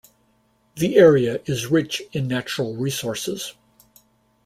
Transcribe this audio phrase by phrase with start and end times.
[0.77, 3.53] The area is rich in natural resources.